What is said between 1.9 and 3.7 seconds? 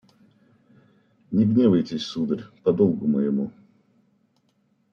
сударь: по долгу моему